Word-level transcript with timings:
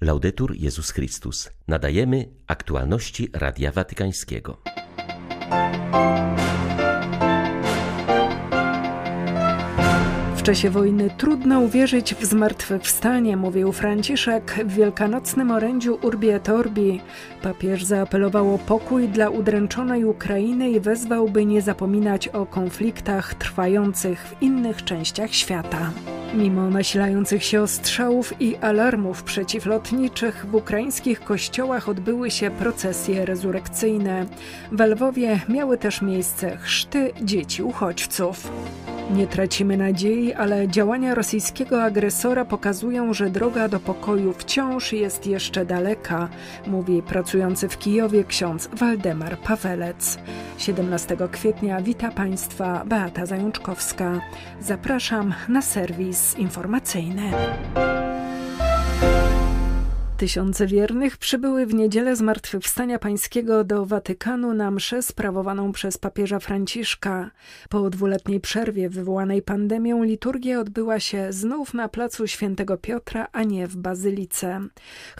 Laudetur 0.00 0.56
Jezus 0.56 0.90
Chrystus. 0.90 1.50
Nadajemy 1.68 2.28
aktualności 2.46 3.28
Radia 3.32 3.72
Watykańskiego. 3.72 4.56
W 10.36 10.42
czasie 10.42 10.70
wojny 10.70 11.10
trudno 11.18 11.60
uwierzyć 11.60 12.14
w 12.14 12.24
zmartwychwstanie, 12.24 13.36
mówił 13.36 13.72
Franciszek 13.72 14.64
w 14.66 14.74
wielkanocnym 14.74 15.50
orędziu 15.50 15.98
Urbi 16.02 16.28
et 16.28 16.48
Orbi. 16.48 17.00
Papież 17.42 17.84
zaapelował 17.84 18.54
o 18.54 18.58
pokój 18.58 19.08
dla 19.08 19.28
udręczonej 19.28 20.04
Ukrainy 20.04 20.70
i 20.70 20.80
wezwał, 20.80 21.28
by 21.28 21.46
nie 21.46 21.62
zapominać 21.62 22.28
o 22.28 22.46
konfliktach 22.46 23.34
trwających 23.34 24.26
w 24.26 24.42
innych 24.42 24.84
częściach 24.84 25.34
świata. 25.34 25.92
Mimo 26.34 26.70
nasilających 26.70 27.44
się 27.44 27.62
ostrzałów 27.62 28.40
i 28.40 28.56
alarmów 28.56 29.22
przeciwlotniczych 29.22 30.46
w 30.46 30.54
ukraińskich 30.54 31.20
kościołach 31.20 31.88
odbyły 31.88 32.30
się 32.30 32.50
procesje 32.50 33.26
rezurekcyjne. 33.26 34.26
W 34.72 34.80
Lwowie 34.80 35.40
miały 35.48 35.78
też 35.78 36.02
miejsce 36.02 36.56
chrzty 36.56 37.12
dzieci 37.22 37.62
uchodźców. 37.62 38.52
Nie 39.14 39.26
tracimy 39.26 39.76
nadziei, 39.76 40.34
ale 40.34 40.68
działania 40.68 41.14
rosyjskiego 41.14 41.82
agresora 41.82 42.44
pokazują, 42.44 43.14
że 43.14 43.30
droga 43.30 43.68
do 43.68 43.80
pokoju 43.80 44.32
wciąż 44.32 44.92
jest 44.92 45.26
jeszcze 45.26 45.66
daleka, 45.66 46.28
mówi 46.66 47.02
pracujący 47.02 47.68
w 47.68 47.78
Kijowie 47.78 48.24
ksiądz 48.24 48.68
Waldemar 48.72 49.38
Pawelec. 49.38 50.18
17 50.58 51.16
kwietnia 51.32 51.82
wita 51.82 52.10
Państwa 52.10 52.84
Beata 52.86 53.26
Zajączkowska. 53.26 54.20
Zapraszam 54.60 55.34
na 55.48 55.62
serwis 55.62 56.38
informacyjny. 56.38 57.30
Tysiące 60.20 60.66
wiernych 60.66 61.16
przybyły 61.16 61.66
w 61.66 61.74
niedzielę 61.74 62.16
Zmartwychwstania 62.16 62.98
Pańskiego 62.98 63.64
do 63.64 63.86
Watykanu 63.86 64.54
na 64.54 64.70
mszę 64.70 65.02
sprawowaną 65.02 65.72
przez 65.72 65.98
papieża 65.98 66.38
Franciszka. 66.38 67.30
Po 67.68 67.90
dwuletniej 67.90 68.40
przerwie 68.40 68.90
wywołanej 68.90 69.42
pandemią 69.42 70.02
liturgia 70.02 70.60
odbyła 70.60 71.00
się 71.00 71.32
znów 71.32 71.74
na 71.74 71.88
placu 71.88 72.26
Świętego 72.26 72.76
Piotra, 72.76 73.26
a 73.32 73.42
nie 73.42 73.66
w 73.66 73.76
Bazylice. 73.76 74.60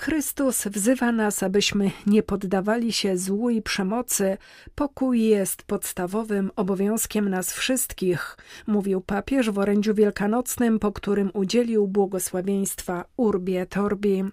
Chrystus 0.00 0.66
wzywa 0.66 1.12
nas, 1.12 1.42
abyśmy 1.42 1.90
nie 2.06 2.22
poddawali 2.22 2.92
się 2.92 3.18
złu 3.18 3.50
i 3.50 3.62
przemocy. 3.62 4.36
Pokój 4.74 5.22
jest 5.22 5.62
podstawowym 5.62 6.50
obowiązkiem 6.56 7.28
nas 7.28 7.52
wszystkich, 7.52 8.36
mówił 8.66 9.00
papież 9.00 9.50
w 9.50 9.58
orędziu 9.58 9.94
wielkanocnym, 9.94 10.78
po 10.78 10.92
którym 10.92 11.30
udzielił 11.34 11.88
błogosławieństwa 11.88 13.04
Urbi 13.16 13.56
et 13.56 13.76
Orbi. 13.76 14.24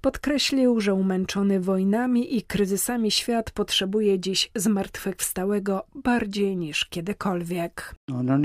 Pod 0.00 0.15
Podkreślił, 0.16 0.80
że 0.80 0.94
umęczony 0.94 1.60
wojnami 1.60 2.36
i 2.36 2.42
kryzysami 2.42 3.10
świat 3.10 3.50
potrzebuje 3.50 4.20
dziś 4.20 4.50
zmartwychwstałego 4.54 5.86
bardziej 5.94 6.56
niż 6.56 6.84
kiedykolwiek. 6.84 7.94
No, 8.08 8.38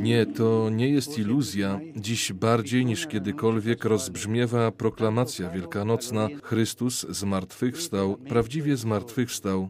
nie, 0.00 0.26
to 0.26 0.70
nie 0.70 0.88
jest 0.88 1.18
iluzja. 1.18 1.80
Dziś 1.96 2.32
bardziej 2.32 2.86
niż 2.86 3.06
kiedykolwiek 3.06 3.84
rozbrzmiewa 3.84 4.70
proklamacja 4.70 5.50
wielkanocna: 5.50 6.28
Chrystus 6.42 7.06
zmartwychwstał, 7.08 8.16
prawdziwie 8.16 8.76
zmartwychwstał. 8.76 9.68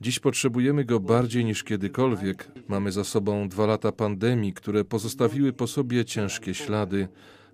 Dziś 0.00 0.18
potrzebujemy 0.18 0.84
go 0.84 1.00
bardziej 1.00 1.44
niż 1.44 1.64
kiedykolwiek. 1.64 2.48
Mamy 2.68 2.92
za 2.92 3.04
sobą 3.04 3.48
dwa 3.48 3.66
lata 3.66 3.92
pandemii, 3.92 4.52
które 4.52 4.84
pozostawiły 4.84 5.52
po 5.52 5.66
sobie 5.66 6.04
ciężkie 6.04 6.54
ślady. 6.54 7.08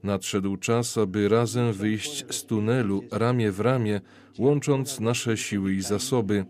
Nadszedł 0.05 0.57
czas, 0.57 0.99
aby 0.99 1.29
razem 1.29 1.73
wyjść 1.73 2.25
z 2.31 2.45
tunelu 2.45 3.03
ramię 3.13 3.53
w 3.53 3.61
ramię, 3.61 4.01
łącząc 4.39 5.01
nasze 5.01 5.37
siły 5.37 5.75
i 5.75 5.83
zasoby. 5.83 6.45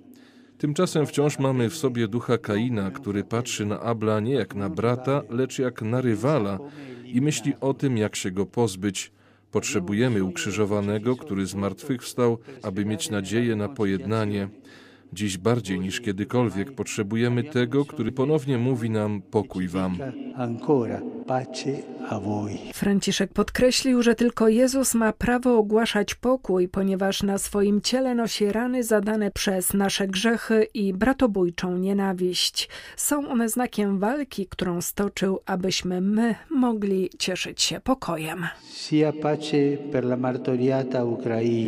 Tymczasem 0.58 1.06
wciąż 1.06 1.38
mamy 1.38 1.70
w 1.70 1.76
sobie 1.76 2.08
ducha 2.08 2.38
Kaina, 2.38 2.90
który 2.90 3.24
patrzy 3.24 3.66
na 3.66 3.80
Abla 3.80 4.20
nie 4.20 4.34
jak 4.34 4.54
na 4.54 4.70
brata, 4.70 5.22
lecz 5.30 5.58
jak 5.58 5.82
na 5.82 6.00
rywala 6.00 6.58
i 7.04 7.20
myśli 7.20 7.52
o 7.60 7.74
tym, 7.74 7.96
jak 7.96 8.16
się 8.16 8.30
go 8.30 8.46
pozbyć. 8.46 9.12
Potrzebujemy 9.50 10.24
ukrzyżowanego, 10.24 11.16
który 11.16 11.46
zmartwychwstał, 11.46 12.38
aby 12.62 12.84
mieć 12.84 13.10
nadzieję 13.10 13.56
na 13.56 13.68
pojednanie. 13.68 14.48
Dziś 15.12 15.38
bardziej 15.38 15.80
niż 15.80 16.00
kiedykolwiek 16.00 16.74
potrzebujemy 16.74 17.44
tego, 17.44 17.84
który 17.84 18.12
ponownie 18.12 18.58
mówi 18.58 18.90
nam 18.90 19.22
pokój 19.22 19.68
wam. 19.68 19.98
Franciszek 22.74 23.32
podkreślił, 23.32 24.02
że 24.02 24.14
tylko 24.14 24.48
Jezus 24.48 24.94
ma 24.94 25.12
prawo 25.12 25.58
ogłaszać 25.58 26.14
pokój, 26.14 26.68
ponieważ 26.68 27.22
na 27.22 27.38
swoim 27.38 27.80
ciele 27.80 28.14
nosi 28.14 28.52
rany 28.52 28.84
zadane 28.84 29.30
przez 29.30 29.74
nasze 29.74 30.08
grzechy 30.08 30.66
i 30.74 30.92
bratobójczą 30.92 31.78
nienawiść. 31.78 32.68
Są 32.96 33.28
one 33.28 33.48
znakiem 33.48 33.98
walki, 33.98 34.46
którą 34.46 34.80
stoczył, 34.80 35.40
abyśmy 35.46 36.00
my 36.00 36.34
mogli 36.50 37.10
cieszyć 37.18 37.62
się 37.62 37.80
pokojem. 37.80 38.46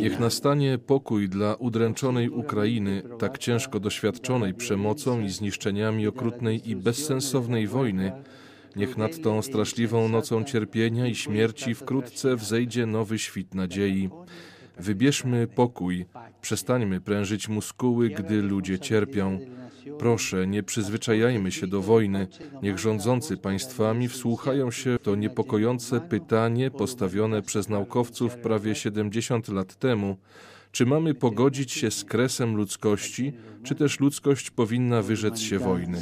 Niech 0.01 0.19
nastanie 0.19 0.77
pokój 0.77 1.29
dla 1.29 1.55
udręczonej 1.55 2.29
Ukrainy, 2.29 3.01
tak 3.19 3.37
ciężko 3.37 3.79
doświadczonej 3.79 4.53
przemocą 4.53 5.21
i 5.21 5.29
zniszczeniami 5.29 6.07
okrutnej 6.07 6.69
i 6.69 6.75
bezsensownej 6.75 7.67
wojny, 7.67 8.11
Niech 8.77 8.97
nad 8.97 9.21
tą 9.21 9.41
straszliwą 9.41 10.09
nocą 10.09 10.43
cierpienia 10.43 11.07
i 11.07 11.15
śmierci 11.15 11.75
wkrótce 11.75 12.35
wzejdzie 12.35 12.85
nowy 12.85 13.19
świt 13.19 13.55
nadziei. 13.55 14.09
Wybierzmy 14.79 15.47
pokój, 15.47 16.05
przestańmy 16.41 17.01
prężyć 17.01 17.49
muskuły, 17.49 18.09
gdy 18.09 18.41
ludzie 18.41 18.79
cierpią. 18.79 19.39
Proszę, 19.99 20.47
nie 20.47 20.63
przyzwyczajajmy 20.63 21.51
się 21.51 21.67
do 21.67 21.81
wojny. 21.81 22.27
Niech 22.61 22.79
rządzący 22.79 23.37
państwami 23.37 24.07
wsłuchają 24.07 24.71
się 24.71 24.97
w 24.97 25.01
to 25.01 25.15
niepokojące 25.15 26.01
pytanie 26.01 26.71
postawione 26.71 27.41
przez 27.41 27.69
naukowców 27.69 28.35
prawie 28.35 28.75
70 28.75 29.47
lat 29.47 29.75
temu 29.75 30.17
czy 30.77 30.85
mamy 30.85 31.13
pogodzić 31.13 31.71
się 31.71 31.91
z 31.91 32.03
kresem 32.03 32.55
ludzkości, 32.55 33.33
czy 33.63 33.75
też 33.75 33.99
ludzkość 33.99 34.51
powinna 34.51 35.01
wyrzec 35.01 35.39
się 35.39 35.59
wojny? 35.59 35.97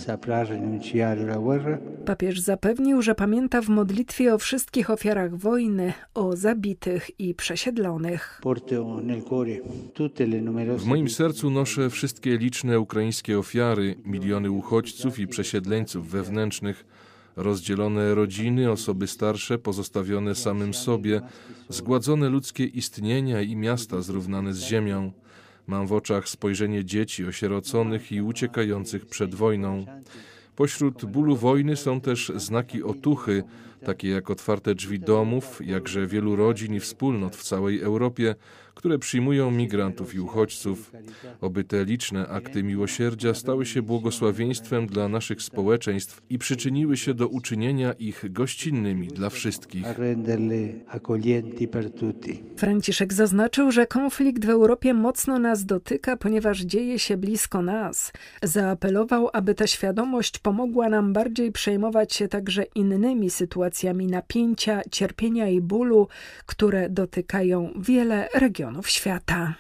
Papież 2.06 2.40
zapewnił, 2.40 3.02
że 3.02 3.16
pamięta 3.16 3.62
w 3.62 3.70
modlitwie 3.70 4.34
o 4.34 4.38
wszystkich 4.38 4.90
ofiarach 4.90 5.36
wojny, 5.38 5.94
o 6.14 6.36
zabitych 6.36 7.20
i 7.20 7.36
przesiedlonych. 7.36 8.42
W 10.78 10.86
moim 10.86 11.10
sercu 11.10 11.50
noszę 11.50 11.90
wszystkie 11.90 12.38
liczne 12.38 12.80
ukraińskie 12.80 13.40
ofiary, 13.40 13.96
miliony 14.06 14.52
uchodźców 14.52 15.20
i 15.20 15.28
przesiedleńców 15.28 16.10
wewnętrznych, 16.10 16.86
rozdzielone 17.36 18.16
rodziny, 18.16 18.72
osoby 18.72 19.08
starsze 19.08 19.58
pozostawione 19.58 20.36
samym 20.36 20.74
sobie, 20.74 21.22
zgładzone 21.70 22.30
ludzkie 22.30 22.66
istnienia 22.66 23.42
i 23.42 23.56
miasta 23.56 24.02
zrównane 24.02 24.54
z 24.54 24.60
ziemią. 24.60 25.12
Mam 25.68 25.88
w 25.88 25.94
oczach 25.94 26.30
spojrzenie 26.30 26.86
dzieci 26.86 27.26
osieroconych 27.26 28.12
i 28.12 28.22
uciekających 28.22 29.06
przed 29.06 29.36
wojną. 29.36 29.86
Pośród 30.56 31.06
bólu 31.06 31.36
wojny 31.36 31.76
są 31.76 32.02
też 32.02 32.32
znaki 32.36 32.84
otuchy, 32.84 33.44
takie 33.86 34.10
jak 34.10 34.30
otwarte 34.30 34.76
drzwi 34.76 35.00
domów, 35.00 35.62
jakże 35.66 36.08
wielu 36.08 36.36
rodzin 36.36 36.74
i 36.74 36.80
wspólnot 36.80 37.36
w 37.36 37.44
całej 37.44 37.82
Europie, 37.82 38.36
które 38.76 39.00
przyjmują 39.00 39.52
migrantów 39.52 40.16
i 40.16 40.20
uchodźców. 40.20 40.92
Oby 41.42 41.64
te 41.64 41.86
liczne 41.86 42.28
akty 42.28 42.64
miłosierdzia 42.64 43.34
stały 43.34 43.66
się 43.66 43.82
błogosławieństwem 43.82 44.88
dla 44.88 45.10
naszych 45.10 45.42
społeczeństw 45.42 46.22
i 46.30 46.38
przyczyniły 46.38 46.98
się 46.98 47.14
do 47.14 47.28
uczynienia 47.28 47.94
ich 47.94 48.26
gościnnymi 48.30 49.08
dla 49.08 49.30
wszystkich. 49.30 49.86
Franciszek 52.58 53.14
zaznaczył, 53.14 53.72
że 53.72 53.88
konflikt 53.88 54.46
w 54.46 54.50
Europie 54.50 54.94
mocno 54.94 55.40
nas 55.40 55.66
dotyka, 55.66 56.18
ponieważ 56.18 56.62
dzieje 56.62 57.00
się 57.00 57.18
blisko 57.18 57.62
nas. 57.62 58.12
Zaapelował, 58.44 59.30
aby 59.34 59.56
ta 59.56 59.68
świadomość 59.68 60.40
pomogła 60.40 60.90
nam 60.90 61.14
bardziej 61.14 61.52
przejmować 61.52 62.14
się 62.14 62.28
także 62.28 62.64
innymi 62.76 63.30
sytuacjami 63.30 63.75
napięcia, 63.84 64.82
cierpienia 64.92 65.50
i 65.50 65.62
bólu, 65.62 66.08
które 66.46 66.90
dotykają 66.90 67.74
wiele 67.80 68.28
regionów 68.34 68.90
świata. 68.90 69.56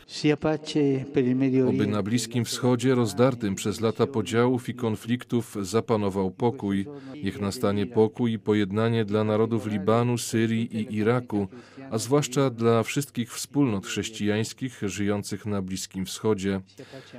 Oby 1.68 1.88
na 1.88 2.04
Bliskim 2.04 2.46
Wschodzie, 2.46 2.96
rozdartym 2.96 3.56
przez 3.56 3.82
lata 3.82 4.08
podziałów 4.08 4.70
i 4.70 4.74
konfliktów, 4.74 5.58
zapanował 5.62 6.32
pokój. 6.32 6.86
Niech 7.24 7.42
nastanie 7.42 7.86
pokój 7.86 8.32
i 8.34 8.40
pojednanie 8.40 9.06
dla 9.06 9.24
narodów 9.24 9.68
Libanu, 9.68 10.18
Syrii 10.18 10.78
i 10.78 10.96
Iraku, 10.96 11.48
a 11.92 11.98
zwłaszcza 11.98 12.50
dla 12.50 12.84
wszystkich 12.84 13.34
wspólnot 13.34 13.86
chrześcijańskich 13.86 14.82
żyjących 14.86 15.46
na 15.46 15.62
Bliskim 15.62 16.06
Wschodzie. 16.06 16.62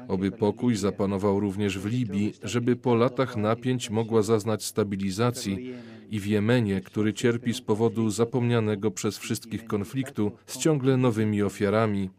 Oby 0.08 0.30
pokój 0.30 0.76
zapanował 0.76 1.40
również 1.40 1.78
w 1.78 1.86
Libii, 1.86 2.34
żeby 2.42 2.76
po 2.76 2.94
latach 2.94 3.36
napięć 3.36 3.90
mogła 3.90 4.22
zaznać 4.22 4.64
stabilizacji 4.64 5.74
i 6.10 6.20
w 6.20 6.26
Jemenie, 6.26 6.80
który 6.80 7.14
cierpi 7.14 7.54
z 7.54 7.60
powodu 7.60 8.10
zapomnianego 8.10 8.90
przez 8.90 9.18
wszystkich 9.18 9.64
konfliktu 9.64 10.32
z 10.46 10.58
ciągle 10.58 10.96
nowymi 10.96 11.42
ofiarami. 11.42 12.10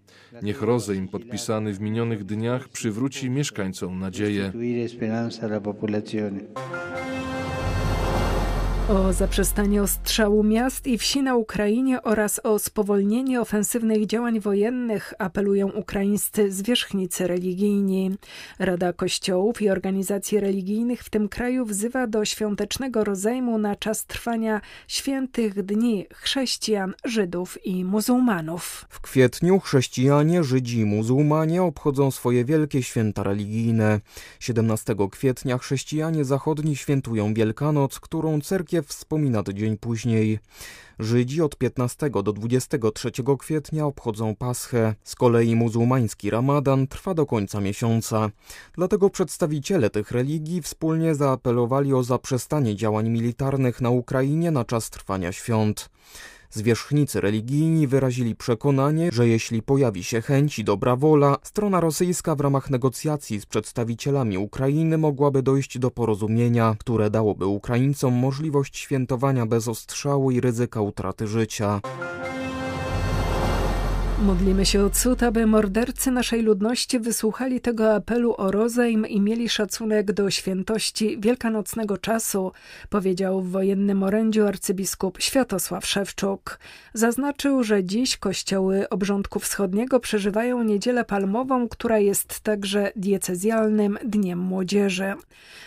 Niech 0.41 0.61
rozejm 0.61 1.07
podpisany 1.07 1.73
w 1.73 1.79
minionych 1.79 2.23
dniach 2.23 2.69
przywróci 2.69 3.29
mieszkańcom 3.29 3.99
nadzieję. 3.99 4.51
O 8.89 9.13
zaprzestanie 9.13 9.81
ostrzału 9.81 10.43
miast 10.43 10.87
i 10.87 10.97
wsi 10.97 11.21
na 11.21 11.35
Ukrainie 11.35 12.01
oraz 12.01 12.39
o 12.43 12.59
spowolnienie 12.59 13.41
ofensywnych 13.41 14.05
działań 14.05 14.39
wojennych 14.39 15.13
apelują 15.19 15.67
ukraińscy 15.71 16.51
zwierzchnicy 16.51 17.27
religijni. 17.27 18.11
Rada 18.59 18.93
Kościołów 18.93 19.61
i 19.61 19.69
organizacji 19.69 20.39
religijnych 20.39 21.03
w 21.03 21.09
tym 21.09 21.29
kraju 21.29 21.65
wzywa 21.65 22.07
do 22.07 22.25
świątecznego 22.25 23.03
rozejmu 23.03 23.57
na 23.57 23.75
czas 23.75 24.05
trwania 24.05 24.61
świętych 24.87 25.63
dni 25.63 26.05
chrześcijan, 26.13 26.93
Żydów 27.05 27.65
i 27.65 27.85
muzułmanów. 27.85 28.85
W 28.89 29.01
kwietniu 29.01 29.59
chrześcijanie, 29.59 30.43
Żydzi 30.43 30.79
i 30.79 30.85
muzułmanie 30.85 31.63
obchodzą 31.63 32.11
swoje 32.11 32.45
wielkie 32.45 32.83
święta 32.83 33.23
religijne. 33.23 33.99
17 34.39 34.95
kwietnia 35.11 35.57
chrześcijanie 35.57 36.25
zachodni 36.25 36.75
świętują 36.75 37.33
Wielkanoc, 37.33 37.99
którą 37.99 38.41
cerkiew 38.41 38.76
wspomina 38.81 39.44
tydzień 39.44 39.77
później. 39.77 40.39
Żydzi 41.00 41.41
od 41.41 41.57
15 41.57 42.09
do 42.09 42.33
23 42.33 43.12
kwietnia 43.39 43.85
obchodzą 43.85 44.35
Paschę. 44.35 44.95
Z 45.03 45.15
kolei 45.15 45.56
muzułmański 45.56 46.29
Ramadan 46.29 46.88
trwa 46.88 47.13
do 47.13 47.25
końca 47.25 47.59
miesiąca. 47.62 48.29
Dlatego 48.74 49.09
przedstawiciele 49.09 49.89
tych 49.89 50.12
religii 50.12 50.62
wspólnie 50.62 51.15
zaapelowali 51.15 51.94
o 51.94 52.03
zaprzestanie 52.03 52.75
działań 52.75 53.09
militarnych 53.09 53.81
na 53.81 53.89
Ukrainie 53.89 54.51
na 54.51 54.65
czas 54.65 54.89
trwania 54.89 55.31
świąt. 55.31 55.89
Zwierzchnicy 56.49 57.21
religijni 57.21 57.88
wyrazili 57.88 58.35
przekonanie, 58.35 59.09
że 59.11 59.27
jeśli 59.27 59.61
pojawi 59.61 60.03
się 60.03 60.21
chęć 60.21 60.59
i 60.59 60.63
dobra 60.63 60.95
wola, 60.95 61.38
strona 61.44 61.79
rosyjska 61.79 62.35
w 62.35 62.41
ramach 62.41 62.69
negocjacji 62.69 63.39
z 63.39 63.45
przedstawicielami 63.45 64.38
Ukrainy 64.38 64.97
mogłaby 64.97 65.44
dojść 65.44 65.79
do 65.79 65.91
porozumienia, 65.91 66.75
które 66.79 67.09
dałoby 67.09 67.45
Ukraińcom 67.45 68.13
możliwość 68.13 68.77
świętowania 68.77 69.45
bez 69.45 69.67
ostrzału 69.67 70.31
i 70.31 70.41
ryzyka 70.41 70.81
utraty 70.81 71.27
życia. 71.27 71.81
Modlimy 74.21 74.65
się 74.65 74.85
o 74.85 74.89
cud, 74.89 75.23
aby 75.23 75.45
mordercy 75.45 76.11
naszej 76.11 76.41
ludności 76.41 76.99
wysłuchali 76.99 77.61
tego 77.61 77.95
apelu 77.95 78.35
o 78.37 78.51
rozejm 78.51 79.05
i 79.07 79.21
mieli 79.21 79.49
szacunek 79.49 80.11
do 80.11 80.29
świętości 80.29 81.17
wielkanocnego 81.19 81.97
czasu, 81.97 82.51
powiedział 82.89 83.41
w 83.41 83.51
wojennym 83.51 84.03
orędziu 84.03 84.47
arcybiskup 84.47 85.21
Światosław 85.21 85.85
Szewczuk. 85.85 86.59
Zaznaczył, 86.93 87.63
że 87.63 87.83
dziś 87.83 88.17
kościoły 88.17 88.89
obrządku 88.89 89.39
wschodniego 89.39 89.99
przeżywają 89.99 90.63
niedzielę 90.63 91.05
palmową, 91.05 91.69
która 91.69 91.99
jest 91.99 92.39
także 92.39 92.91
diecezjalnym 92.95 93.97
Dniem 94.05 94.39
Młodzieży. 94.39 95.13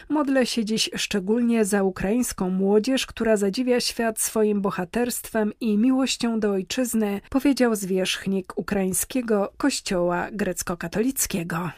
Modlę 0.08 0.46
się 0.46 0.64
dziś 0.64 0.90
szczególnie 0.96 1.64
za 1.64 1.82
ukraińską 1.82 2.50
młodzież, 2.50 3.06
która 3.06 3.36
zadziwia 3.36 3.80
świat 3.80 4.20
swoim 4.20 4.60
bohaterstwem 4.60 5.52
i 5.60 5.78
miłością 5.78 6.40
do 6.40 6.50
ojczyzny, 6.50 7.20
powiedział 7.30 7.76
zwierzchnik 7.76 8.39
ukraińskiego 8.56 9.52
kościoła 9.56 10.28
grecko-katolickiego. 10.32 11.70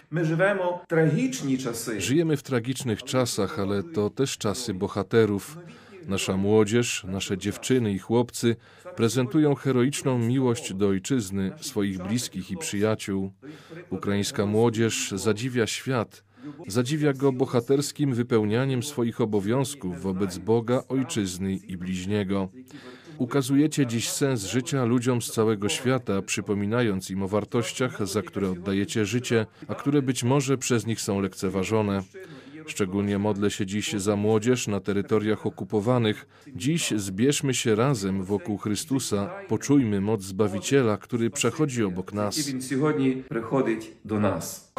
Żyjemy 1.98 2.36
w 2.36 2.42
tragicznych 2.42 3.02
czasach, 3.02 3.58
ale 3.58 3.82
to 3.82 4.10
też 4.10 4.38
czasy 4.38 4.74
bohaterów. 4.74 5.58
Nasza 6.08 6.36
młodzież, 6.36 7.04
nasze 7.04 7.38
dziewczyny 7.38 7.92
i 7.92 7.98
chłopcy 7.98 8.56
prezentują 8.96 9.54
heroiczną 9.54 10.18
miłość 10.18 10.74
do 10.74 10.88
ojczyzny, 10.88 11.52
swoich 11.60 11.98
bliskich 11.98 12.50
i 12.50 12.56
przyjaciół. 12.56 13.32
Ukraińska 13.90 14.46
młodzież 14.46 15.12
zadziwia 15.16 15.66
świat. 15.66 16.24
Zadziwia 16.66 17.12
go 17.12 17.32
bohaterskim 17.32 18.14
wypełnianiem 18.14 18.82
swoich 18.82 19.20
obowiązków 19.20 20.02
wobec 20.02 20.38
Boga, 20.38 20.82
ojczyzny 20.88 21.56
i 21.56 21.76
bliźniego. 21.76 22.48
Ukazujecie 23.18 23.86
dziś 23.86 24.08
sens 24.08 24.44
życia 24.44 24.84
ludziom 24.84 25.22
z 25.22 25.32
całego 25.32 25.68
świata, 25.68 26.22
przypominając 26.22 27.10
im 27.10 27.22
o 27.22 27.28
wartościach, 27.28 28.06
za 28.06 28.22
które 28.22 28.50
oddajecie 28.50 29.06
życie, 29.06 29.46
a 29.68 29.74
które 29.74 30.02
być 30.02 30.24
może 30.24 30.58
przez 30.58 30.86
nich 30.86 31.00
są 31.00 31.20
lekceważone. 31.20 32.02
Szczególnie 32.66 33.18
modlę 33.18 33.50
się 33.50 33.66
dziś 33.66 33.92
za 33.92 34.16
młodzież 34.16 34.68
na 34.68 34.80
terytoriach 34.80 35.46
okupowanych. 35.46 36.26
Dziś 36.56 36.90
zbierzmy 36.96 37.54
się 37.54 37.74
razem 37.74 38.24
wokół 38.24 38.58
Chrystusa, 38.58 39.30
poczujmy 39.48 40.00
moc 40.00 40.22
Zbawiciela, 40.22 40.96
który 40.96 41.30
przechodzi 41.30 41.84
obok 41.84 42.12
nas. 42.12 42.50
do 44.04 44.20
nas. 44.20 44.72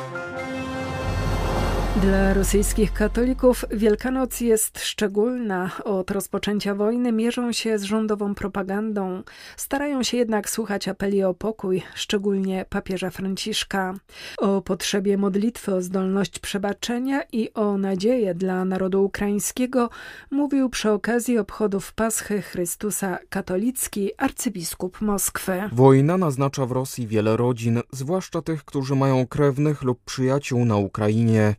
Dla 2.02 2.34
rosyjskich 2.34 2.94
katolików 2.94 3.66
Wielkanoc 3.72 4.42
jest 4.42 4.80
szczególna. 4.80 5.72
Od 5.84 6.12
rozpoczęcia 6.12 6.76
wojny 6.76 7.12
mierzą 7.12 7.52
się 7.52 7.80
z 7.80 7.84
rządową 7.84 8.36
propagandą. 8.36 9.24
Starają 9.58 10.04
się 10.04 10.18
jednak 10.18 10.50
słuchać 10.50 10.88
apeli 10.88 11.24
o 11.24 11.34
pokój, 11.34 11.82
szczególnie 11.96 12.66
papieża 12.70 13.10
Franciszka. 13.10 13.94
O 14.38 14.62
potrzebie 14.62 15.18
modlitwy 15.18 15.76
o 15.76 15.82
zdolność 15.82 16.40
przebaczenia 16.40 17.22
i 17.32 17.54
o 17.54 17.78
nadzieję 17.78 18.36
dla 18.36 18.66
narodu 18.66 19.06
ukraińskiego 19.06 19.90
mówił 20.32 20.70
przy 20.70 20.92
okazji 20.92 21.38
obchodów 21.38 21.94
Paschy 21.94 22.42
Chrystusa 22.42 23.18
katolicki 23.30 24.12
arcybiskup 24.18 25.02
Moskwy. 25.02 25.64
Wojna 25.72 26.18
naznacza 26.18 26.66
w 26.66 26.72
Rosji 26.72 27.08
wiele 27.08 27.38
rodzin, 27.38 27.82
zwłaszcza 27.92 28.42
tych, 28.42 28.66
którzy 28.66 28.96
mają 28.96 29.28
krewnych 29.28 29.84
lub 29.84 30.00
przyjaciół 30.06 30.66
na 30.66 30.78
Ukrainie. 30.78 31.56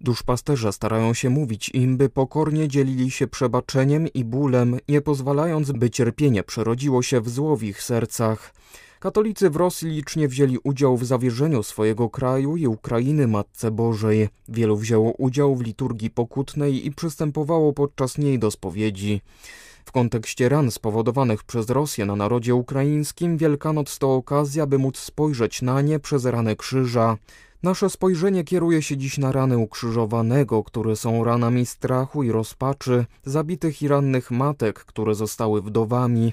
Duszpasterze 0.00 0.72
starają 0.72 1.14
się 1.14 1.30
mówić 1.30 1.70
im, 1.74 1.96
by 1.96 2.08
pokornie 2.08 2.68
dzielili 2.68 3.10
się 3.10 3.26
przebaczeniem 3.26 4.08
i 4.08 4.24
bólem, 4.24 4.78
nie 4.88 5.00
pozwalając, 5.00 5.72
by 5.72 5.90
cierpienie 5.90 6.42
przerodziło 6.42 7.02
się 7.02 7.20
w 7.20 7.28
zło 7.28 7.56
w 7.56 7.62
ich 7.62 7.82
sercach. 7.82 8.54
Katolicy 9.00 9.50
w 9.50 9.56
Rosji 9.56 9.88
licznie 9.88 10.28
wzięli 10.28 10.58
udział 10.64 10.96
w 10.96 11.04
zawierzeniu 11.04 11.62
swojego 11.62 12.10
kraju 12.10 12.56
i 12.56 12.66
Ukrainy 12.66 13.26
Matce 13.26 13.70
Bożej. 13.70 14.28
Wielu 14.48 14.76
wzięło 14.76 15.12
udział 15.12 15.56
w 15.56 15.62
liturgii 15.62 16.10
pokutnej 16.10 16.86
i 16.86 16.90
przystępowało 16.92 17.72
podczas 17.72 18.18
niej 18.18 18.38
do 18.38 18.50
spowiedzi. 18.50 19.20
W 19.88 19.92
kontekście 19.92 20.48
ran 20.48 20.70
spowodowanych 20.70 21.44
przez 21.44 21.70
Rosję 21.70 22.06
na 22.06 22.16
narodzie 22.16 22.54
ukraińskim 22.54 23.36
Wielkanoc 23.36 23.98
to 23.98 24.14
okazja, 24.14 24.66
by 24.66 24.78
móc 24.78 24.98
spojrzeć 24.98 25.62
na 25.62 25.80
nie 25.80 25.98
przez 25.98 26.24
ranę 26.24 26.56
krzyża. 26.56 27.16
Nasze 27.62 27.90
spojrzenie 27.90 28.44
kieruje 28.44 28.82
się 28.82 28.96
dziś 28.96 29.18
na 29.18 29.32
rany 29.32 29.58
ukrzyżowanego, 29.58 30.64
które 30.64 30.96
są 30.96 31.24
ranami 31.24 31.66
strachu 31.66 32.22
i 32.22 32.32
rozpaczy, 32.32 33.06
zabitych 33.24 33.82
i 33.82 33.88
rannych 33.88 34.30
matek, 34.30 34.84
które 34.84 35.14
zostały 35.14 35.62
wdowami, 35.62 36.32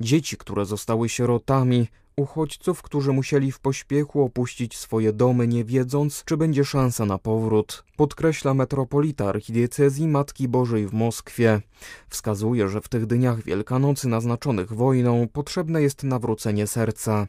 dzieci, 0.00 0.36
które 0.36 0.64
zostały 0.64 1.08
sierotami, 1.08 1.88
uchodźców, 2.20 2.82
którzy 2.82 3.12
musieli 3.12 3.52
w 3.52 3.60
pośpiechu 3.60 4.24
opuścić 4.24 4.76
swoje 4.76 5.12
domy, 5.12 5.48
nie 5.48 5.64
wiedząc, 5.64 6.24
czy 6.24 6.36
będzie 6.36 6.64
szansa 6.64 7.06
na 7.06 7.18
powrót. 7.18 7.84
Podkreśla 7.96 8.54
metropolita 8.54 9.28
archidiecezji 9.28 10.08
Matki 10.08 10.48
Bożej 10.48 10.86
w 10.86 10.92
Moskwie. 10.92 11.60
Wskazuje, 12.08 12.68
że 12.68 12.80
w 12.80 12.88
tych 12.88 13.06
dniach 13.06 13.42
Wielkanocy 13.42 14.08
naznaczonych 14.08 14.72
wojną 14.72 15.28
potrzebne 15.32 15.82
jest 15.82 16.02
nawrócenie 16.02 16.66
serca. 16.66 17.26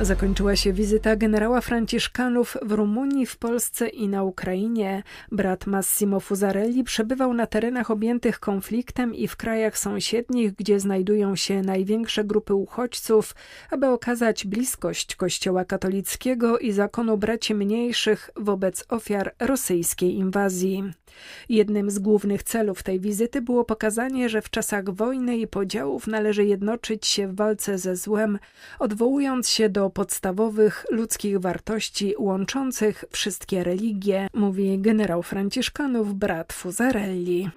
Zakończyła 0.00 0.56
się 0.56 0.72
wizyta 0.72 1.16
generała 1.16 1.60
Franciszkanów 1.60 2.56
w 2.62 2.72
Rumunii, 2.72 3.26
w 3.26 3.36
Polsce 3.36 3.88
i 3.88 4.08
na 4.08 4.22
Ukrainie. 4.22 5.02
Brat 5.32 5.66
Massimo 5.66 6.20
Fusarelli 6.20 6.84
przebywał 6.84 7.34
na 7.34 7.46
terenach 7.46 7.90
objętych 7.90 8.40
konfliktem 8.40 9.14
i 9.14 9.28
w 9.28 9.36
krajach 9.36 9.78
sąsiednich, 9.78 10.54
gdzie 10.54 10.80
znajdują 10.80 11.36
się 11.36 11.62
największe 11.62 12.24
grupy 12.24 12.54
uchodźców, 12.54 13.34
aby 13.70 13.86
okazać 13.86 14.46
bliskość 14.46 15.16
Kościoła 15.16 15.64
katolickiego 15.64 16.58
i 16.58 16.72
zakonu 16.72 17.18
braci 17.18 17.54
mniejszych 17.54 18.30
wobec 18.36 18.84
ofiar 18.88 19.34
rosyjskiej 19.38 20.14
inwazji. 20.14 20.92
Jednym 21.48 21.90
z 21.90 21.98
głównych 21.98 22.42
celów 22.42 22.82
tej 22.82 23.00
wizyty 23.00 23.42
było 23.42 23.64
pokazanie, 23.64 24.28
że 24.28 24.42
w 24.42 24.50
czasach 24.50 24.90
wojny 24.90 25.38
i 25.38 25.46
podziałów 25.46 26.06
należy 26.06 26.44
jednoczyć 26.44 27.06
się 27.06 27.28
w 27.28 27.36
walce 27.36 27.78
ze 27.78 27.96
złem, 27.96 28.38
odwołując 28.78 29.48
się 29.48 29.68
do 29.68 29.85
do 29.86 29.90
podstawowych 29.90 30.86
ludzkich 30.90 31.38
wartości 31.38 32.14
łączących 32.18 33.04
wszystkie 33.10 33.64
religie, 33.64 34.26
mówi 34.34 34.78
generał 34.78 35.22
Franciszkanów 35.22 36.14
brat 36.14 36.52
Fuzarelli. 36.52 37.48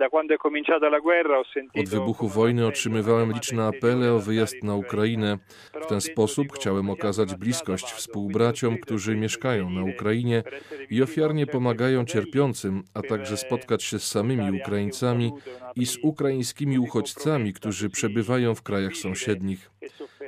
Od 1.80 1.90
wybuchu 1.90 2.28
wojny 2.28 2.68
otrzymywałem 2.68 3.32
liczne 3.32 3.64
apele 3.64 4.14
o 4.14 4.20
wyjazd 4.20 4.64
na 4.64 4.76
Ukrainę. 4.76 5.38
W 5.82 5.86
ten 5.86 6.02
sposób 6.02 6.48
chciałem 6.54 6.90
okazać 6.90 7.36
bliskość 7.36 7.86
współbraciom, 7.86 8.78
którzy 8.78 9.16
mieszkają 9.16 9.70
na 9.70 9.84
Ukrainie 9.84 10.44
i 10.90 11.04
ofiarnie 11.04 11.48
pomagają 11.48 12.06
cierpiącym, 12.06 12.84
a 12.94 13.02
także 13.02 13.38
spotkać 13.38 13.84
się 13.84 14.00
z 14.00 14.08
samymi 14.08 14.62
Ukraińcami 14.62 15.32
i 15.76 15.86
z 15.86 15.98
ukraińskimi 16.04 16.80
uchodźcami, 16.80 17.54
którzy 17.54 17.90
przebywają 17.90 18.56
w 18.56 18.62
krajach 18.62 18.96
sąsiednich. 18.96 19.72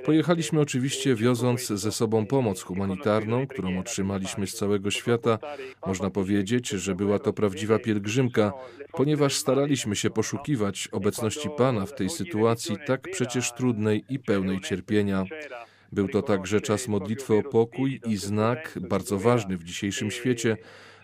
Pojechaliśmy 0.05 0.59
oczywiście 0.59 1.15
wioząc 1.15 1.67
ze 1.67 1.91
sobą 1.91 2.25
pomoc 2.25 2.61
humanitarną, 2.61 3.47
którą 3.47 3.79
otrzymaliśmy 3.79 4.47
z 4.47 4.53
całego 4.53 4.91
świata. 4.91 5.39
Można 5.87 6.09
powiedzieć, 6.09 6.69
że 6.69 6.95
była 6.95 7.19
to 7.19 7.33
prawdziwa 7.33 7.79
pielgrzymka, 7.79 8.53
ponieważ 8.91 9.35
staraliśmy 9.35 9.95
się 9.95 10.09
poszukiwać 10.09 10.87
obecności 10.91 11.49
Pana 11.57 11.85
w 11.85 11.95
tej 11.95 12.09
sytuacji 12.09 12.77
tak 12.85 13.01
przecież 13.11 13.53
trudnej 13.53 14.03
i 14.09 14.19
pełnej 14.19 14.59
cierpienia. 14.59 15.25
Był 15.91 16.07
to 16.07 16.21
także 16.21 16.61
czas 16.61 16.87
modlitwy 16.87 17.33
o 17.33 17.43
pokój 17.43 18.01
i 18.07 18.17
znak, 18.17 18.79
bardzo 18.89 19.17
ważny 19.17 19.57
w 19.57 19.63
dzisiejszym 19.63 20.11
świecie, 20.11 20.57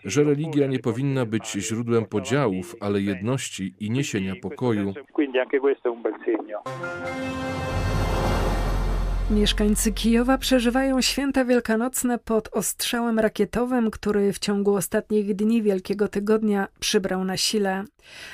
że 0.04 0.24
religia 0.24 0.66
nie 0.66 0.78
powinna 0.78 1.26
być 1.26 1.50
źródłem 1.52 2.04
podziałów, 2.04 2.76
ale 2.80 3.00
jedności 3.00 3.74
i 3.80 3.90
niesienia 3.90 4.34
pokoju. 4.42 4.94
Mieszkańcy 9.30 9.92
Kijowa 9.92 10.38
przeżywają 10.38 11.00
święta 11.00 11.44
wielkanocne 11.44 12.18
pod 12.18 12.48
ostrzałem 12.52 13.18
rakietowym, 13.18 13.90
który 13.90 14.32
w 14.32 14.38
ciągu 14.38 14.74
ostatnich 14.74 15.34
dni 15.34 15.62
Wielkiego 15.62 16.08
Tygodnia 16.08 16.68
przybrał 16.80 17.24
na 17.24 17.36
sile. 17.36 17.84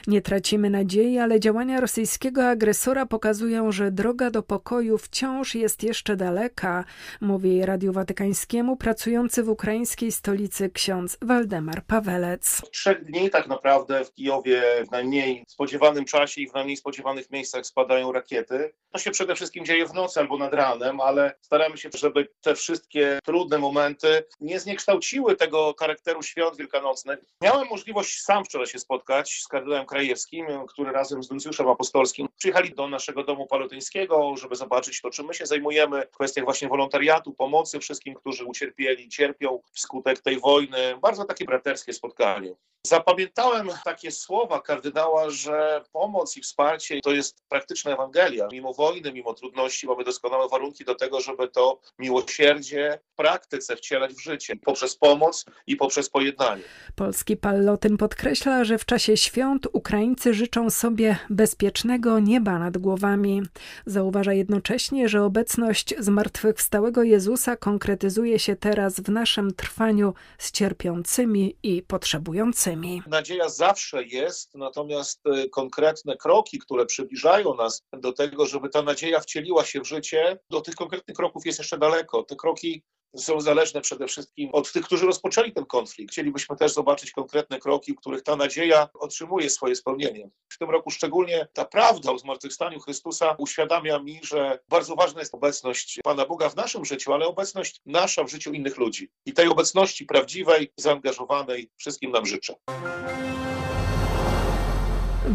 Nie 0.06 0.22
tracimy 0.22 0.70
nadziei, 0.70 1.18
ale 1.18 1.40
działania 1.40 1.80
rosyjskiego 1.80 2.48
agresora 2.48 3.06
pokazują, 3.06 3.72
że 3.72 3.90
droga 3.90 4.30
do 4.30 4.42
pokoju 4.42 4.98
wciąż 4.98 5.54
jest 5.54 5.82
jeszcze 5.82 6.16
daleka, 6.16 6.84
mówi 7.20 7.66
Radiu 7.66 7.92
Watykańskiemu 7.92 8.76
pracujący 8.76 9.42
w 9.42 9.48
ukraińskiej 9.48 10.12
stolicy 10.12 10.70
ksiądz 10.70 11.18
Waldemar 11.22 11.84
Pawelec. 11.86 12.62
Trzech 12.70 13.04
dni 13.04 13.30
tak 13.30 13.46
naprawdę 13.46 14.04
w 14.04 14.12
Kijowie 14.12 14.62
w 14.88 14.90
najmniej 14.90 15.44
spodziewanym 15.48 16.04
czasie 16.04 16.40
i 16.40 16.48
w 16.48 16.54
najmniej 16.54 16.76
spodziewanych 16.76 17.30
miejscach 17.30 17.66
spadają 17.66 18.12
rakiety. 18.12 18.72
To 18.92 18.98
się 18.98 19.10
przede 19.10 19.34
wszystkim 19.34 19.64
dzieje 19.64 19.86
w 19.86 19.94
nocy 19.94 20.20
albo 20.20 20.38
nad 20.38 20.54
ranem 20.54 21.00
ale 21.00 21.34
staramy 21.40 21.76
się, 21.78 21.88
żeby 21.94 22.28
te 22.40 22.54
wszystkie 22.54 23.18
trudne 23.24 23.58
momenty 23.58 24.24
nie 24.40 24.60
zniekształciły 24.60 25.36
tego 25.36 25.74
charakteru 25.80 26.22
świąt 26.22 26.56
wielkanocnych. 26.56 27.18
Miałem 27.40 27.68
możliwość 27.68 28.22
sam 28.22 28.44
wczoraj 28.44 28.66
się 28.66 28.78
spotkać 28.78 29.40
z 29.42 29.48
kardynałem 29.64 29.86
Krajewskim, 29.86 30.46
który 30.68 30.92
razem 30.92 31.22
z 31.22 31.30
nuncjuszem 31.30 31.68
apostolskim 31.68 32.28
przyjechali 32.38 32.74
do 32.74 32.88
naszego 32.88 33.24
domu 33.24 33.46
palotyńskiego, 33.46 34.36
żeby 34.36 34.56
zobaczyć 34.56 35.00
to, 35.00 35.10
czym 35.10 35.26
my 35.26 35.34
się 35.34 35.46
zajmujemy 35.46 36.02
w 36.12 36.16
kwestiach 36.16 36.44
właśnie 36.44 36.68
wolontariatu, 36.68 37.32
pomocy 37.32 37.80
wszystkim, 37.80 38.14
którzy 38.14 38.44
ucierpieli, 38.44 39.08
cierpią 39.08 39.60
wskutek 39.72 40.18
tej 40.18 40.40
wojny. 40.40 40.98
Bardzo 41.02 41.24
takie 41.24 41.44
braterskie 41.44 41.92
spotkanie. 41.92 42.54
Zapamiętałem 42.86 43.68
takie 43.84 44.10
słowa 44.10 44.60
kardynała, 44.60 45.30
że 45.30 45.84
pomoc 45.92 46.36
i 46.36 46.40
wsparcie 46.40 47.00
to 47.00 47.12
jest 47.12 47.42
praktyczna 47.48 47.92
Ewangelia. 47.92 48.48
Mimo 48.52 48.72
wojny, 48.72 49.12
mimo 49.12 49.34
trudności 49.34 49.86
mamy 49.86 50.04
doskonałe 50.04 50.48
warunki 50.48 50.84
do 50.84 50.94
tego, 50.94 51.20
żeby 51.20 51.48
to 51.48 51.80
miłosierdzie 51.98 52.98
w 53.12 53.16
praktyce 53.16 53.76
wcielać 53.76 54.14
w 54.14 54.22
życie 54.22 54.56
poprzez 54.56 54.96
pomoc 54.96 55.44
i 55.66 55.76
poprzez 55.76 56.10
pojednanie. 56.10 56.62
Polski 56.96 57.36
Pallotyn 57.36 57.96
podkreśla, 57.96 58.64
że 58.64 58.78
w 58.78 58.84
czasie 58.84 59.16
świąt 59.16 59.53
Ukraińcy 59.72 60.34
życzą 60.34 60.70
sobie 60.70 61.16
bezpiecznego 61.30 62.18
nieba 62.18 62.58
nad 62.58 62.78
głowami. 62.78 63.42
Zauważa 63.86 64.32
jednocześnie, 64.32 65.08
że 65.08 65.22
obecność 65.22 65.94
zmartwychwstałego 65.98 67.02
Jezusa 67.02 67.56
konkretyzuje 67.56 68.38
się 68.38 68.56
teraz 68.56 69.00
w 69.00 69.08
naszym 69.08 69.54
trwaniu 69.54 70.14
z 70.38 70.52
cierpiącymi 70.52 71.56
i 71.62 71.82
potrzebującymi. 71.82 73.02
Nadzieja 73.06 73.48
zawsze 73.48 74.04
jest, 74.04 74.54
natomiast 74.54 75.20
y, 75.26 75.48
konkretne 75.48 76.16
kroki, 76.16 76.58
które 76.58 76.86
przybliżają 76.86 77.54
nas 77.54 77.82
do 77.92 78.12
tego, 78.12 78.46
żeby 78.46 78.68
ta 78.68 78.82
nadzieja 78.82 79.20
wcieliła 79.20 79.64
się 79.64 79.80
w 79.80 79.88
życie, 79.88 80.38
do 80.50 80.60
tych 80.60 80.74
konkretnych 80.74 81.16
kroków 81.16 81.46
jest 81.46 81.58
jeszcze 81.58 81.78
daleko. 81.78 82.22
Te 82.22 82.36
kroki 82.36 82.82
są 83.16 83.40
zależne 83.40 83.80
przede 83.80 84.06
wszystkim 84.06 84.50
od 84.52 84.72
tych, 84.72 84.84
którzy 84.84 85.06
rozpoczęli 85.06 85.52
ten 85.52 85.66
konflikt. 85.66 86.12
Chcielibyśmy 86.12 86.56
też 86.56 86.72
zobaczyć 86.72 87.10
konkretne 87.10 87.58
kroki, 87.58 87.92
w 87.92 87.96
których 87.96 88.22
ta 88.22 88.36
nadzieja 88.36 88.88
otrzymuje 88.94 89.50
swoje 89.50 89.76
spełnienie. 89.76 90.30
W 90.48 90.58
tym 90.58 90.70
roku 90.70 90.90
szczególnie 90.90 91.48
ta 91.52 91.64
prawda 91.64 92.12
o 92.12 92.18
zmartwychwstaniu 92.18 92.80
Chrystusa 92.80 93.34
uświadamia 93.38 93.98
mi, 93.98 94.20
że 94.22 94.58
bardzo 94.68 94.94
ważna 94.94 95.20
jest 95.20 95.34
obecność 95.34 96.00
Pana 96.04 96.26
Boga 96.26 96.48
w 96.48 96.56
naszym 96.56 96.84
życiu, 96.84 97.12
ale 97.12 97.26
obecność 97.26 97.80
nasza 97.86 98.24
w 98.24 98.30
życiu 98.30 98.52
innych 98.52 98.76
ludzi. 98.76 99.10
I 99.26 99.32
tej 99.32 99.48
obecności 99.48 100.06
prawdziwej, 100.06 100.72
zaangażowanej 100.76 101.70
wszystkim 101.76 102.10
nam 102.10 102.26
życzę. 102.26 102.54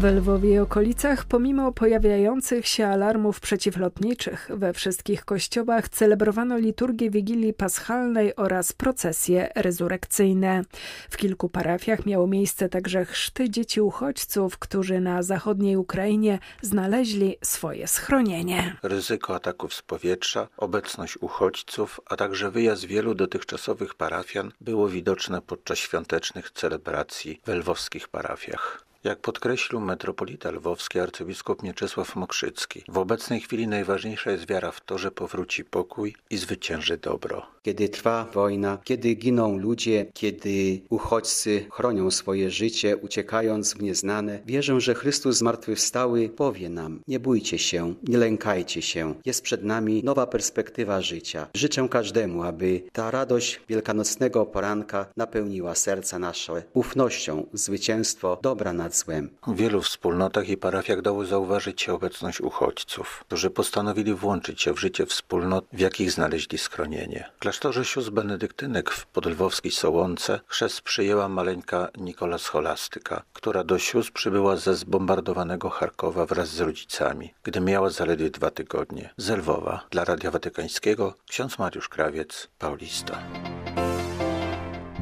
W 0.00 0.04
Lwowie 0.04 0.54
i 0.54 0.58
okolicach, 0.58 1.24
pomimo 1.24 1.72
pojawiających 1.72 2.66
się 2.66 2.86
alarmów 2.86 3.40
przeciwlotniczych, 3.40 4.50
we 4.54 4.72
wszystkich 4.72 5.24
kościołach 5.24 5.88
celebrowano 5.88 6.58
liturgię 6.58 7.10
Wigilii 7.10 7.54
Paschalnej 7.54 8.36
oraz 8.36 8.72
procesje 8.72 9.48
rezurekcyjne. 9.54 10.62
W 11.10 11.16
kilku 11.16 11.48
parafiach 11.48 12.06
miało 12.06 12.26
miejsce 12.26 12.68
także 12.68 13.04
chrzty 13.04 13.50
dzieci 13.50 13.80
uchodźców, 13.80 14.58
którzy 14.58 15.00
na 15.00 15.22
zachodniej 15.22 15.76
Ukrainie 15.76 16.38
znaleźli 16.62 17.36
swoje 17.42 17.88
schronienie. 17.88 18.76
Ryzyko 18.82 19.34
ataków 19.34 19.74
z 19.74 19.82
powietrza, 19.82 20.48
obecność 20.56 21.18
uchodźców, 21.20 22.00
a 22.06 22.16
także 22.16 22.50
wyjazd 22.50 22.84
wielu 22.84 23.14
dotychczasowych 23.14 23.94
parafian 23.94 24.52
było 24.60 24.88
widoczne 24.88 25.42
podczas 25.42 25.78
świątecznych 25.78 26.50
celebracji 26.50 27.40
w 27.46 27.48
lwowskich 27.48 28.08
parafiach. 28.08 28.89
Jak 29.04 29.20
podkreślił 29.20 29.80
metropolita 29.80 30.50
lwowski 30.50 31.00
arcybiskup 31.00 31.62
Mieczysław 31.62 32.16
Mokrzycki, 32.16 32.84
w 32.88 32.98
obecnej 32.98 33.40
chwili 33.40 33.68
najważniejsza 33.68 34.30
jest 34.30 34.48
wiara 34.48 34.70
w 34.70 34.80
to, 34.80 34.98
że 34.98 35.10
powróci 35.10 35.64
pokój 35.64 36.14
i 36.30 36.36
zwycięży 36.36 36.96
dobro. 36.96 37.46
Kiedy 37.62 37.88
trwa 37.88 38.24
wojna, 38.24 38.78
kiedy 38.84 39.14
giną 39.14 39.58
ludzie, 39.58 40.06
kiedy 40.14 40.80
uchodźcy 40.88 41.66
chronią 41.72 42.10
swoje 42.10 42.50
życie, 42.50 42.96
uciekając 42.96 43.74
w 43.74 43.82
nieznane, 43.82 44.40
wierzę, 44.46 44.80
że 44.80 44.94
Chrystus 44.94 45.36
zmartwychwstały 45.36 46.28
powie 46.28 46.68
nam: 46.68 47.00
Nie 47.08 47.20
bójcie 47.20 47.58
się, 47.58 47.94
nie 48.08 48.18
lękajcie 48.18 48.82
się. 48.82 49.14
Jest 49.24 49.42
przed 49.42 49.64
nami 49.64 50.02
nowa 50.04 50.26
perspektywa 50.26 51.00
życia. 51.00 51.46
Życzę 51.54 51.88
każdemu, 51.90 52.42
aby 52.42 52.82
ta 52.92 53.10
radość 53.10 53.60
wielkanocnego 53.68 54.46
poranka 54.46 55.06
napełniła 55.16 55.74
serca 55.74 56.18
nasze 56.18 56.62
ufnością, 56.74 57.46
zwycięstwo 57.52 58.38
dobra 58.42 58.72
nad 58.90 58.96
złem. 58.96 59.30
W 59.46 59.56
wielu 59.56 59.82
wspólnotach 59.82 60.48
i 60.48 60.56
parafiach 60.56 61.02
dało 61.02 61.24
zauważyć 61.24 61.82
się 61.82 61.92
obecność 61.94 62.40
uchodźców, 62.40 63.24
którzy 63.26 63.50
postanowili 63.50 64.14
włączyć 64.14 64.62
się 64.62 64.74
w 64.74 64.80
życie 64.80 65.06
wspólnot, 65.06 65.64
w 65.72 65.80
jakich 65.80 66.12
znaleźli 66.12 66.58
schronienie. 66.58 67.30
W 67.36 67.38
klasztorze 67.38 67.84
sióstr 67.84 68.12
benedyktynek 68.12 68.90
w 68.90 69.06
podlwowskiej 69.06 69.72
Sołonce 69.72 70.40
chrzest 70.46 70.80
przyjęła 70.80 71.28
maleńka 71.28 71.88
Nikola 71.98 72.38
Scholastyka, 72.38 73.22
która 73.32 73.64
do 73.64 73.78
sióstr 73.78 74.12
przybyła 74.12 74.56
ze 74.56 74.74
zbombardowanego 74.74 75.70
Charkowa 75.70 76.26
wraz 76.26 76.48
z 76.48 76.60
rodzicami, 76.60 77.34
gdy 77.42 77.60
miała 77.60 77.90
zaledwie 77.90 78.30
dwa 78.30 78.50
tygodnie. 78.50 79.10
Z 79.16 79.30
Lwowa 79.30 79.86
dla 79.90 80.04
Radia 80.04 80.30
Watykańskiego 80.30 81.14
ksiądz 81.28 81.58
Mariusz 81.58 81.88
Krawiec, 81.88 82.48
Paulista. 82.58 83.22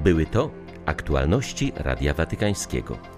Były 0.04 0.26
to 0.26 0.50
aktualności 0.86 1.72
Radia 1.76 2.14
Watykańskiego. 2.14 3.17